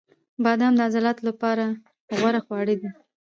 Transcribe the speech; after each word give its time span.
•بادام 0.43 0.73
د 0.75 0.79
عضلاتو 0.87 1.23
لپاره 1.29 1.65
غوره 2.17 2.39
خواړه 2.45 2.75
دي. 2.81 2.89